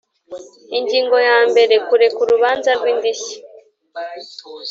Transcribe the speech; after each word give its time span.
Ingingo 0.77 1.17
ya 1.29 1.37
mbere 1.49 1.75
Kureka 1.87 2.17
urubanza 2.21 2.69
rw 2.79 2.83
indishyi 2.93 3.35